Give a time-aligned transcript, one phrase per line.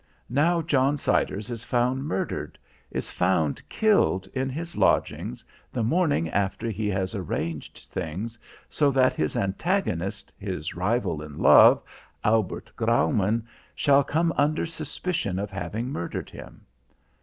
[0.31, 2.57] "Now John Siders is found murdered
[2.89, 9.13] is found killed, in his lodgings, the morning after he has arranged things so that
[9.13, 11.83] his antagonist, his rival in love,
[12.23, 13.45] Albert Graumann,
[13.75, 16.65] shall come under suspicion of having murdered him.